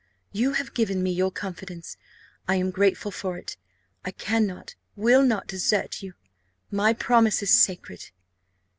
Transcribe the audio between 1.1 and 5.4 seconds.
your confidence; I am grateful for it. I cannot, will